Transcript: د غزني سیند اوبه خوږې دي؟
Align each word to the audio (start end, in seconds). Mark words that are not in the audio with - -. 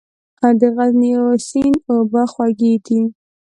د 0.59 0.61
غزني 0.75 1.11
سیند 1.47 1.75
اوبه 1.91 2.23
خوږې 2.31 2.73
دي؟ 2.85 2.99